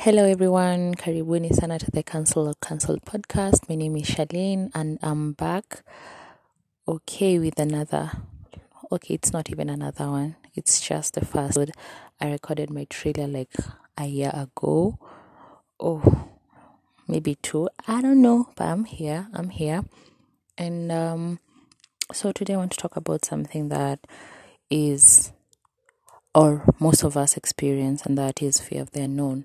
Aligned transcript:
Hello 0.00 0.24
everyone, 0.24 0.94
karibuni 0.94 1.52
sana 1.54 1.78
to 1.78 1.90
the 1.90 2.02
Council 2.02 2.54
Council 2.62 2.96
podcast. 3.04 3.68
My 3.68 3.74
name 3.74 3.96
is 3.96 4.04
Charlene 4.04 4.70
and 4.74 4.98
I'm 5.02 5.32
back 5.32 5.82
okay 6.88 7.38
with 7.38 7.60
another 7.60 8.10
okay, 8.90 9.12
it's 9.12 9.34
not 9.34 9.50
even 9.50 9.68
another 9.68 10.08
one. 10.08 10.36
It's 10.54 10.80
just 10.80 11.16
the 11.16 11.26
first. 11.26 11.58
I 12.18 12.30
recorded 12.30 12.70
my 12.70 12.86
trailer 12.88 13.26
like 13.26 13.52
a 13.98 14.06
year 14.06 14.30
ago. 14.32 14.98
Oh, 15.78 16.30
maybe 17.06 17.34
two. 17.34 17.68
I 17.86 18.00
don't 18.00 18.22
know, 18.22 18.48
but 18.56 18.68
I'm 18.68 18.86
here. 18.86 19.28
I'm 19.34 19.50
here. 19.50 19.84
And 20.56 20.90
um 20.90 21.40
so 22.10 22.32
today 22.32 22.54
I 22.54 22.56
want 22.56 22.72
to 22.72 22.78
talk 22.78 22.96
about 22.96 23.26
something 23.26 23.68
that 23.68 24.06
is 24.70 25.32
or 26.34 26.64
most 26.78 27.02
of 27.02 27.18
us 27.18 27.36
experience 27.36 28.06
and 28.06 28.16
that 28.16 28.40
is 28.40 28.62
fear 28.62 28.80
of 28.80 28.92
the 28.92 29.02
unknown 29.02 29.44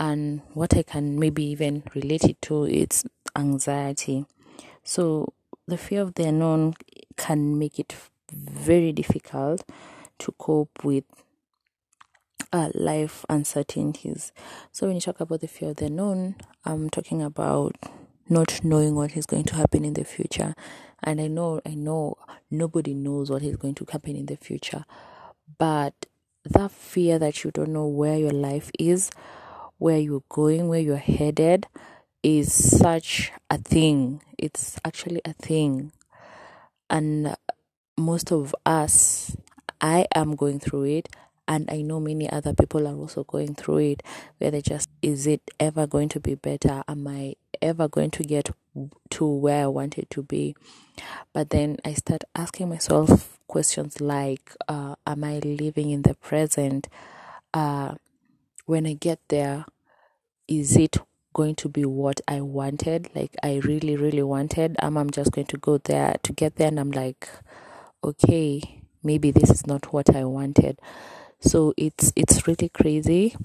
and 0.00 0.40
what 0.54 0.74
I 0.74 0.82
can 0.82 1.20
maybe 1.20 1.44
even 1.44 1.84
relate 1.94 2.24
it 2.24 2.40
to 2.42 2.64
it's 2.64 3.04
anxiety. 3.36 4.24
So 4.82 5.34
the 5.68 5.76
fear 5.76 6.00
of 6.00 6.14
the 6.14 6.24
unknown 6.24 6.74
can 7.16 7.58
make 7.58 7.78
it 7.78 7.94
very 8.32 8.92
difficult 8.92 9.62
to 10.20 10.32
cope 10.32 10.82
with 10.82 11.04
uh, 12.50 12.70
life 12.74 13.26
uncertainties. 13.28 14.32
So 14.72 14.86
when 14.86 14.96
you 14.96 15.02
talk 15.02 15.20
about 15.20 15.42
the 15.42 15.48
fear 15.48 15.70
of 15.70 15.76
the 15.76 15.86
unknown, 15.86 16.36
I'm 16.64 16.88
talking 16.88 17.22
about 17.22 17.76
not 18.26 18.64
knowing 18.64 18.94
what 18.94 19.16
is 19.16 19.26
going 19.26 19.44
to 19.44 19.56
happen 19.56 19.84
in 19.84 19.92
the 19.94 20.04
future. 20.04 20.54
And 21.02 21.20
I 21.20 21.26
know, 21.26 21.60
I 21.66 21.74
know 21.74 22.16
nobody 22.50 22.94
knows 22.94 23.30
what 23.30 23.42
is 23.42 23.56
going 23.56 23.74
to 23.76 23.86
happen 23.92 24.16
in 24.16 24.26
the 24.26 24.36
future, 24.36 24.86
but 25.58 26.06
that 26.44 26.70
fear 26.70 27.18
that 27.18 27.44
you 27.44 27.50
don't 27.50 27.72
know 27.72 27.86
where 27.86 28.16
your 28.16 28.32
life 28.32 28.70
is 28.78 29.10
where 29.80 29.98
you're 29.98 30.22
going, 30.28 30.68
where 30.68 30.78
you're 30.78 30.96
headed 30.98 31.66
is 32.22 32.52
such 32.52 33.32
a 33.48 33.56
thing. 33.56 34.22
It's 34.36 34.78
actually 34.84 35.22
a 35.24 35.32
thing. 35.32 35.92
And 36.90 37.34
most 37.96 38.30
of 38.30 38.54
us, 38.66 39.34
I 39.80 40.06
am 40.14 40.36
going 40.36 40.60
through 40.60 40.84
it. 40.84 41.08
And 41.48 41.68
I 41.70 41.80
know 41.80 41.98
many 41.98 42.30
other 42.30 42.52
people 42.52 42.86
are 42.86 42.94
also 42.94 43.24
going 43.24 43.54
through 43.54 43.78
it 43.78 44.02
where 44.36 44.50
they 44.50 44.60
just, 44.60 44.90
is 45.00 45.26
it 45.26 45.40
ever 45.58 45.86
going 45.86 46.10
to 46.10 46.20
be 46.20 46.34
better? 46.34 46.84
Am 46.86 47.08
I 47.08 47.36
ever 47.62 47.88
going 47.88 48.10
to 48.12 48.22
get 48.22 48.50
to 49.10 49.26
where 49.26 49.64
I 49.64 49.68
wanted 49.68 50.10
to 50.10 50.22
be? 50.22 50.54
But 51.32 51.50
then 51.50 51.78
I 51.86 51.94
start 51.94 52.24
asking 52.36 52.68
myself 52.68 53.38
questions 53.48 53.98
like, 53.98 54.52
uh, 54.68 54.96
am 55.06 55.24
I 55.24 55.38
living 55.38 55.90
in 55.90 56.02
the 56.02 56.14
present? 56.14 56.86
Uh, 57.54 57.94
when 58.66 58.86
I 58.86 58.92
get 58.92 59.18
there, 59.28 59.64
is 60.50 60.76
it 60.76 60.98
going 61.32 61.54
to 61.54 61.68
be 61.68 61.86
what 61.86 62.20
I 62.28 62.42
wanted? 62.42 63.08
Like 63.14 63.34
I 63.42 63.60
really, 63.64 63.96
really 63.96 64.22
wanted. 64.22 64.76
Um, 64.80 64.98
I'm 64.98 65.10
just 65.10 65.32
going 65.32 65.46
to 65.46 65.56
go 65.56 65.78
there 65.78 66.16
to 66.22 66.32
get 66.32 66.56
there, 66.56 66.68
and 66.68 66.78
I'm 66.78 66.90
like, 66.90 67.28
okay, 68.04 68.82
maybe 69.02 69.30
this 69.30 69.50
is 69.50 69.66
not 69.66 69.92
what 69.92 70.14
I 70.14 70.24
wanted. 70.24 70.78
So 71.40 71.72
it's 71.78 72.12
it's 72.16 72.46
really 72.46 72.68
crazy 72.68 73.36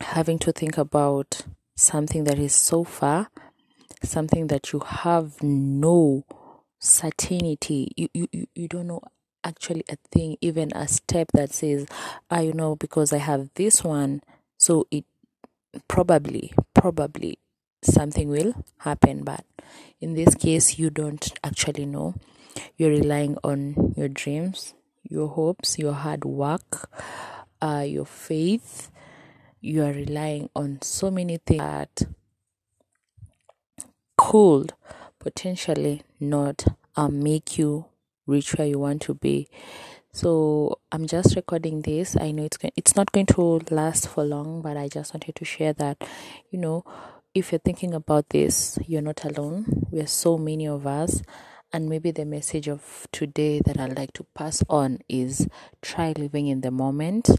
having 0.00 0.38
to 0.40 0.52
think 0.52 0.78
about 0.78 1.42
something 1.76 2.24
that 2.24 2.38
is 2.38 2.54
so 2.54 2.82
far, 2.84 3.28
something 4.02 4.48
that 4.48 4.72
you 4.72 4.80
have 4.80 5.42
no 5.42 6.24
certainty. 6.80 7.92
You 7.96 8.08
you 8.12 8.46
you, 8.54 8.68
don't 8.68 8.88
know 8.88 9.02
actually 9.44 9.84
a 9.88 9.96
thing, 10.10 10.36
even 10.40 10.72
a 10.74 10.88
step 10.88 11.28
that 11.34 11.52
says, 11.52 11.86
ah, 12.30 12.40
you 12.40 12.52
know, 12.52 12.76
because 12.76 13.12
I 13.12 13.18
have 13.18 13.50
this 13.54 13.84
one, 13.84 14.22
so 14.58 14.86
it 14.90 15.04
probably, 15.88 16.52
probably 16.74 17.38
something 17.82 18.28
will 18.28 18.54
happen. 18.78 19.24
But 19.24 19.44
in 20.00 20.14
this 20.14 20.34
case, 20.34 20.78
you 20.78 20.90
don't 20.90 21.32
actually 21.42 21.86
know. 21.86 22.14
You're 22.76 22.90
relying 22.90 23.38
on 23.42 23.94
your 23.96 24.08
dreams, 24.08 24.74
your 25.08 25.28
hopes, 25.28 25.78
your 25.78 25.94
hard 25.94 26.24
work, 26.24 26.90
uh, 27.60 27.84
your 27.86 28.06
faith. 28.06 28.90
You 29.60 29.84
are 29.84 29.92
relying 29.92 30.50
on 30.56 30.82
so 30.82 31.10
many 31.10 31.38
things 31.38 31.60
that 31.60 32.02
could 34.16 34.72
potentially 35.18 36.02
not 36.18 36.64
uh, 36.96 37.08
make 37.08 37.58
you 37.58 37.86
reach 38.26 38.54
where 38.56 38.66
you 38.66 38.78
want 38.78 39.02
to 39.02 39.14
be. 39.14 39.48
So 40.14 40.78
I'm 40.92 41.06
just 41.06 41.36
recording 41.36 41.80
this. 41.80 42.18
I 42.20 42.32
know 42.32 42.44
it's 42.44 42.58
going, 42.58 42.72
it's 42.76 42.94
not 42.94 43.12
going 43.12 43.24
to 43.26 43.62
last 43.70 44.08
for 44.08 44.22
long, 44.22 44.60
but 44.60 44.76
I 44.76 44.88
just 44.88 45.14
wanted 45.14 45.36
to 45.36 45.46
share 45.46 45.72
that, 45.72 46.06
you 46.50 46.58
know, 46.58 46.84
if 47.34 47.50
you're 47.50 47.58
thinking 47.58 47.94
about 47.94 48.28
this, 48.28 48.78
you're 48.86 49.00
not 49.00 49.24
alone. 49.24 49.86
We 49.90 50.00
are 50.00 50.06
so 50.06 50.36
many 50.36 50.68
of 50.68 50.86
us, 50.86 51.22
and 51.72 51.88
maybe 51.88 52.10
the 52.10 52.26
message 52.26 52.68
of 52.68 53.08
today 53.10 53.62
that 53.64 53.80
I'd 53.80 53.96
like 53.96 54.12
to 54.12 54.26
pass 54.34 54.62
on 54.68 54.98
is 55.08 55.48
try 55.80 56.12
living 56.14 56.46
in 56.46 56.60
the 56.60 56.70
moment. 56.70 57.30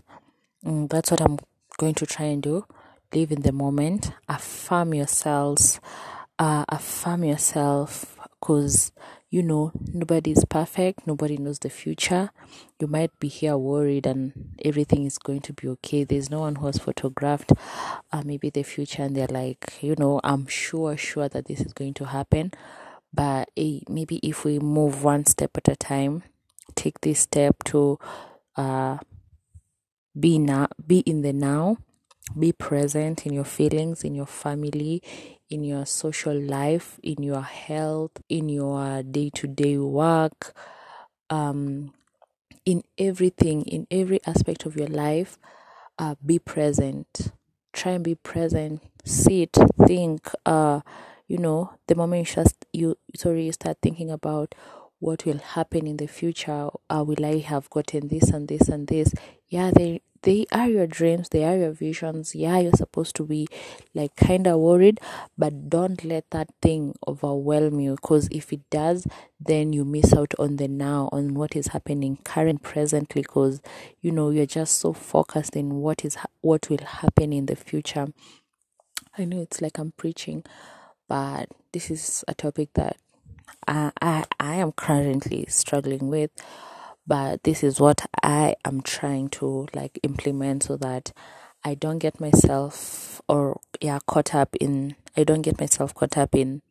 Mm, 0.65 0.89
that's 0.89 1.11
what 1.11 1.21
I'm 1.21 1.37
going 1.77 1.93
to 1.93 2.07
try 2.07 2.25
and 2.25 2.41
do. 2.41 2.65
Live 3.13 3.31
in 3.31 3.43
the 3.43 3.51
moment. 3.51 4.13
Affirm 4.27 4.95
yourselves. 4.95 5.79
Uh, 6.39 6.65
affirm 6.67 7.23
yourself, 7.23 8.17
because 8.39 8.91
you 9.33 9.41
know, 9.41 9.71
nobody 9.91 10.29
is 10.29 10.45
perfect, 10.45 11.07
nobody 11.07 11.37
knows 11.37 11.57
the 11.57 11.69
future. 11.71 12.29
You 12.79 12.85
might 12.85 13.19
be 13.19 13.27
here 13.27 13.57
worried 13.57 14.05
and 14.05 14.53
everything 14.63 15.05
is 15.05 15.17
going 15.17 15.41
to 15.41 15.53
be 15.53 15.67
okay. 15.69 16.03
There's 16.03 16.29
no 16.29 16.41
one 16.41 16.57
who 16.57 16.67
has 16.67 16.77
photographed 16.77 17.51
uh, 18.11 18.21
maybe 18.23 18.51
the 18.51 18.61
future 18.61 19.01
and 19.01 19.15
they're 19.15 19.25
like, 19.25 19.73
you 19.81 19.95
know, 19.97 20.21
I'm 20.23 20.45
sure, 20.45 20.95
sure 20.97 21.29
that 21.29 21.45
this 21.47 21.61
is 21.61 21.73
going 21.73 21.95
to 21.95 22.05
happen. 22.05 22.51
But 23.11 23.49
hey, 23.55 23.81
maybe 23.89 24.17
if 24.17 24.45
we 24.45 24.59
move 24.59 25.03
one 25.03 25.25
step 25.25 25.57
at 25.57 25.67
a 25.67 25.75
time, 25.75 26.21
take 26.75 27.01
this 27.01 27.21
step 27.21 27.63
to 27.63 27.97
uh, 28.55 28.99
be 30.19 30.37
now, 30.37 30.67
be 30.85 30.99
in 30.99 31.23
the 31.23 31.33
now, 31.33 31.77
be 32.37 32.51
present 32.51 33.25
in 33.25 33.33
your 33.33 33.45
feelings, 33.45 34.03
in 34.03 34.13
your 34.13 34.27
family, 34.27 35.01
in 35.49 35.63
your 35.63 35.85
social 35.85 36.39
life, 36.39 36.99
in 37.03 37.23
your 37.23 37.41
health, 37.41 38.11
in 38.29 38.49
your 38.49 39.03
day 39.03 39.29
to 39.35 39.47
day 39.47 39.77
work, 39.77 40.53
um, 41.29 41.93
in 42.65 42.83
everything, 42.97 43.63
in 43.63 43.87
every 43.91 44.19
aspect 44.25 44.65
of 44.65 44.75
your 44.75 44.87
life, 44.87 45.37
uh, 45.99 46.15
be 46.25 46.39
present. 46.39 47.31
Try 47.71 47.93
and 47.93 48.03
be 48.03 48.15
present. 48.15 48.81
Sit, 49.03 49.57
think. 49.85 50.29
Uh, 50.45 50.81
you 51.27 51.37
know, 51.37 51.73
the 51.87 51.95
moment 51.95 52.27
you 52.27 52.35
just 52.35 52.65
you 52.73 52.97
sorry 53.15 53.45
you 53.45 53.51
start 53.51 53.77
thinking 53.81 54.11
about 54.11 54.53
what 54.99 55.25
will 55.25 55.39
happen 55.39 55.87
in 55.87 55.97
the 55.97 56.07
future. 56.07 56.69
Uh, 56.89 57.03
will 57.05 57.25
I 57.25 57.39
have 57.39 57.69
gotten 57.69 58.07
this 58.07 58.29
and 58.29 58.47
this 58.47 58.69
and 58.69 58.87
this? 58.87 59.13
Yeah, 59.49 59.71
they 59.75 60.01
they 60.23 60.45
are 60.51 60.67
your 60.67 60.87
dreams, 60.87 61.29
they 61.29 61.43
are 61.43 61.55
your 61.57 61.71
visions. 61.71 62.33
Yeah, 62.33 62.57
you're 62.59 62.73
supposed 62.73 63.15
to 63.17 63.23
be 63.25 63.47
like 63.93 64.15
kind 64.15 64.47
of 64.47 64.59
worried, 64.59 64.99
but 65.37 65.69
don't 65.69 66.03
let 66.03 66.29
that 66.31 66.49
thing 66.61 66.95
overwhelm 67.07 67.79
you 67.79 67.95
because 67.95 68.27
if 68.31 68.51
it 68.51 68.69
does, 68.69 69.05
then 69.39 69.73
you 69.73 69.85
miss 69.85 70.13
out 70.13 70.33
on 70.39 70.55
the 70.57 70.67
now, 70.67 71.09
on 71.11 71.33
what 71.33 71.55
is 71.55 71.67
happening 71.67 72.17
current 72.23 72.63
presently 72.63 73.21
because 73.21 73.61
you 74.01 74.11
know 74.11 74.29
you're 74.29 74.45
just 74.45 74.77
so 74.77 74.93
focused 74.93 75.55
in 75.55 75.75
what 75.81 76.03
is 76.05 76.17
what 76.41 76.69
will 76.69 76.83
happen 76.85 77.31
in 77.33 77.45
the 77.45 77.55
future. 77.55 78.07
I 79.17 79.25
know 79.25 79.41
it's 79.41 79.61
like 79.61 79.77
I'm 79.77 79.91
preaching, 79.91 80.43
but 81.07 81.49
this 81.71 81.91
is 81.91 82.23
a 82.27 82.33
topic 82.33 82.69
that 82.75 82.97
I 83.67 83.91
I, 84.01 84.23
I 84.39 84.55
am 84.55 84.71
currently 84.71 85.45
struggling 85.49 86.07
with 86.09 86.31
but 87.05 87.43
this 87.43 87.63
is 87.63 87.79
what 87.79 88.05
I 88.21 88.55
am 88.65 88.81
trying 88.81 89.29
to 89.29 89.67
like 89.73 89.99
implement 90.03 90.63
so 90.63 90.77
that 90.77 91.11
I 91.63 91.75
don't 91.75 91.99
get 91.99 92.19
myself 92.19 93.21
or 93.27 93.59
yeah 93.81 93.99
caught 94.05 94.33
up 94.35 94.55
in 94.59 94.95
I 95.15 95.23
don't 95.23 95.41
get 95.41 95.59
myself 95.59 95.93
caught 95.93 96.17
up 96.17 96.35
in 96.35 96.61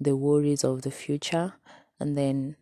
the 0.00 0.16
worries 0.16 0.64
of 0.64 0.82
the 0.82 0.90
future 0.90 1.54
and 1.98 2.16
then 2.16 2.56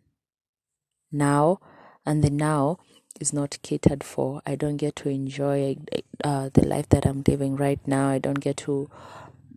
now 1.11 1.59
and 2.05 2.23
the 2.23 2.29
now 2.29 2.79
is 3.19 3.33
not 3.33 3.57
catered 3.61 4.03
for. 4.03 4.41
I 4.45 4.55
don't 4.55 4.77
get 4.77 4.95
to 4.97 5.09
enjoy 5.09 5.77
uh, 6.23 6.49
the 6.53 6.65
life 6.65 6.89
that 6.89 7.05
I'm 7.05 7.23
living 7.27 7.55
right 7.55 7.79
now. 7.87 8.09
I 8.09 8.19
don't 8.19 8.39
get 8.39 8.57
to 8.57 8.89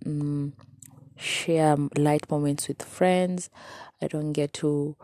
um, 0.07 0.55
share 1.17 1.77
light 1.97 2.31
moments 2.31 2.69
with 2.69 2.83
friends. 2.83 3.51
I 4.01 4.09
don't 4.09 4.33
get 4.33 4.53
to 4.55 4.97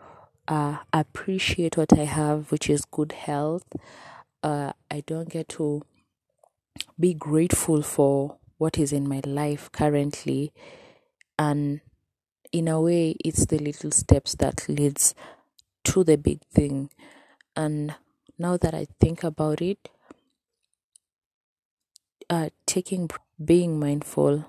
uh, 0.47 0.77
appreciate 0.93 1.77
what 1.77 1.97
I 1.97 2.05
have, 2.05 2.51
which 2.51 2.69
is 2.69 2.85
good 2.85 3.11
health. 3.11 3.65
Uh, 4.43 4.73
I 4.89 5.01
don't 5.05 5.29
get 5.29 5.49
to 5.49 5.83
be 6.99 7.13
grateful 7.13 7.81
for 7.81 8.37
what 8.57 8.77
is 8.77 8.91
in 8.91 9.07
my 9.07 9.21
life 9.25 9.71
currently, 9.71 10.51
and 11.37 11.81
in 12.51 12.67
a 12.67 12.81
way, 12.81 13.15
it's 13.23 13.45
the 13.45 13.59
little 13.59 13.91
steps 13.91 14.35
that 14.35 14.67
leads 14.69 15.13
to 15.83 16.03
the 16.03 16.17
big 16.17 16.41
thing. 16.53 16.89
And 17.55 17.95
now 18.39 18.57
that 18.57 18.73
I 18.73 18.87
think 18.99 19.23
about 19.23 19.61
it, 19.61 19.89
uh, 22.29 22.49
taking 22.65 23.09
being 23.43 23.79
mindful 23.79 24.45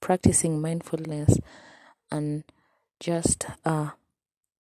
practicing 0.00 0.60
mindfulness 0.60 1.38
and 2.10 2.44
just 3.00 3.46
uh 3.64 3.90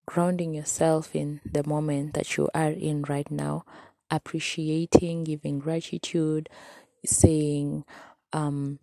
grounding 0.05 0.53
yourself 0.55 1.15
in 1.15 1.41
the 1.49 1.63
moment 1.67 2.13
that 2.15 2.37
you 2.37 2.49
are 2.55 2.71
in 2.71 3.03
right 3.03 3.31
now 3.31 3.65
appreciating 4.11 5.23
giving 5.25 5.59
gratitude 5.59 6.49
saying 7.05 7.85
um 8.33 8.79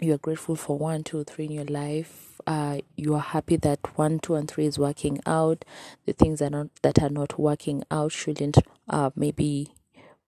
you 0.00 0.14
are 0.14 0.18
grateful 0.18 0.56
for 0.56 0.78
one 0.78 1.04
two 1.04 1.24
three 1.24 1.46
in 1.46 1.52
your 1.52 1.64
life. 1.66 2.40
Uh 2.46 2.78
you 2.96 3.14
are 3.14 3.20
happy 3.20 3.56
that 3.56 3.80
one 3.98 4.18
two 4.20 4.34
and 4.36 4.50
three 4.50 4.66
is 4.66 4.78
working 4.78 5.20
out. 5.26 5.64
The 6.06 6.12
things 6.14 6.40
that 6.40 6.46
are 6.48 6.50
not 6.64 6.68
that 6.82 7.02
are 7.02 7.10
not 7.10 7.38
working 7.38 7.84
out 7.90 8.12
shouldn't 8.12 8.58
uh 8.90 9.10
maybe 9.16 9.74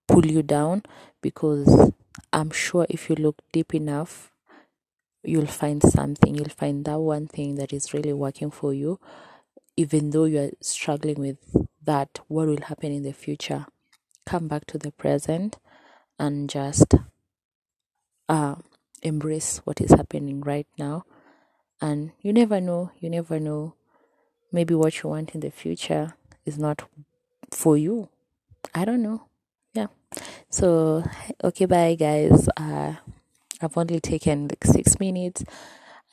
pull 0.07 0.25
you 0.25 0.43
down 0.43 0.83
because 1.21 1.91
i'm 2.33 2.51
sure 2.51 2.85
if 2.89 3.09
you 3.09 3.15
look 3.15 3.37
deep 3.53 3.75
enough 3.75 4.27
you'll 5.23 5.47
find 5.47 5.83
something. 5.83 6.35
You'll 6.35 6.49
find 6.49 6.85
that 6.85 6.99
one 6.99 7.27
thing 7.27 7.55
that 7.55 7.73
is 7.73 7.93
really 7.93 8.13
working 8.13 8.51
for 8.51 8.73
you 8.73 8.99
even 9.77 10.11
though 10.11 10.25
you're 10.25 10.51
struggling 10.61 11.19
with 11.19 11.37
that 11.83 12.19
what 12.27 12.47
will 12.47 12.61
happen 12.61 12.91
in 12.91 13.03
the 13.03 13.13
future? 13.13 13.65
Come 14.25 14.47
back 14.47 14.65
to 14.67 14.77
the 14.77 14.91
present 14.91 15.57
and 16.17 16.49
just 16.49 16.95
uh 18.29 18.55
embrace 19.03 19.61
what 19.65 19.81
is 19.81 19.91
happening 19.91 20.41
right 20.41 20.67
now. 20.79 21.05
And 21.81 22.11
you 22.21 22.33
never 22.33 22.59
know 22.61 22.91
you 22.99 23.09
never 23.09 23.39
know. 23.39 23.75
Maybe 24.51 24.73
what 24.73 25.03
you 25.03 25.09
want 25.09 25.35
in 25.35 25.41
the 25.41 25.51
future 25.51 26.15
is 26.45 26.57
not 26.57 26.83
for 27.51 27.77
you. 27.77 28.09
I 28.73 28.85
don't 28.85 29.03
know. 29.03 29.25
Yeah. 29.73 29.87
So 30.49 31.03
okay 31.43 31.65
bye 31.65 31.95
guys. 31.95 32.47
Uh 32.57 32.95
i've 33.61 33.77
only 33.77 33.99
taken 34.01 34.47
like 34.49 34.63
six 34.65 34.99
minutes 34.99 35.43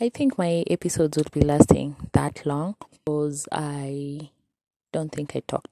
i 0.03 0.09
think 0.09 0.37
my 0.37 0.65
episodes 0.69 1.17
will 1.17 1.33
be 1.33 1.43
lasting 1.43 1.95
that 2.13 2.45
long 2.45 2.75
because 2.91 3.47
i 3.53 4.29
don't 4.93 5.13
think 5.13 5.37
i 5.37 5.41
talk 5.47 5.69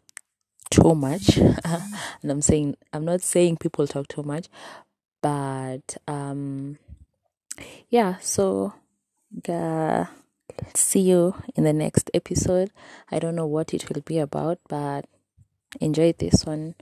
too 0.70 0.94
much. 0.94 1.36
And 2.22 2.30
i'm 2.30 2.40
saying 2.40 2.76
i'm 2.92 3.04
not 3.04 3.22
saying 3.22 3.56
people 3.56 3.88
talk 3.88 4.06
too 4.06 4.22
much 4.22 4.46
but 5.20 5.96
um 6.06 6.78
yeah 7.88 8.18
so 8.20 8.72
uh, 9.48 10.04
see 10.74 11.00
you 11.00 11.34
in 11.54 11.64
the 11.64 11.72
next 11.72 12.10
episode. 12.12 12.70
I 13.10 13.18
don't 13.18 13.36
know 13.36 13.46
what 13.46 13.72
it 13.72 13.88
will 13.88 14.02
be 14.02 14.18
about 14.18 14.58
but 14.68 15.06
enjoy 15.80 16.14
this 16.18 16.44
one. 16.44 16.74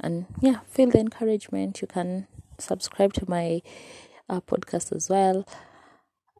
And 0.00 0.26
yeah 0.40 0.58
feel 0.68 0.90
the 0.90 0.98
encouragement. 0.98 1.80
You 1.80 1.86
can 1.86 2.26
subscribe 2.58 3.12
to 3.14 3.30
my 3.30 3.62
uh, 4.28 4.40
podcast 4.40 4.94
as 4.94 5.08
well 5.08 5.46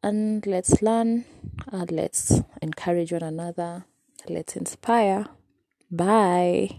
and 0.02 0.46
let's 0.46 0.82
learn 0.82 1.24
and 1.72 1.90
let's 1.90 2.40
encourage 2.62 3.12
one 3.12 3.22
another 3.22 3.84
let's 4.28 4.56
inspire. 4.56 5.26
Bye 5.90 6.78